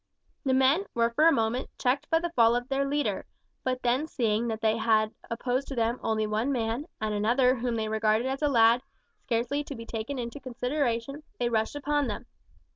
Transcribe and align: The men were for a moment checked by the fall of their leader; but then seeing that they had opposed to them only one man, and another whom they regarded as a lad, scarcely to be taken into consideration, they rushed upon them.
The 0.43 0.55
men 0.55 0.87
were 0.95 1.11
for 1.11 1.27
a 1.27 1.31
moment 1.31 1.69
checked 1.77 2.09
by 2.09 2.17
the 2.17 2.31
fall 2.31 2.55
of 2.55 2.67
their 2.69 2.87
leader; 2.87 3.23
but 3.63 3.83
then 3.83 4.07
seeing 4.07 4.47
that 4.47 4.59
they 4.61 4.75
had 4.77 5.13
opposed 5.29 5.67
to 5.67 5.75
them 5.75 5.99
only 6.01 6.25
one 6.25 6.51
man, 6.51 6.87
and 6.99 7.13
another 7.13 7.53
whom 7.57 7.75
they 7.75 7.87
regarded 7.87 8.25
as 8.27 8.41
a 8.41 8.47
lad, 8.49 8.81
scarcely 9.25 9.63
to 9.63 9.75
be 9.75 9.85
taken 9.85 10.17
into 10.17 10.39
consideration, 10.39 11.21
they 11.37 11.49
rushed 11.49 11.75
upon 11.75 12.07
them. 12.07 12.25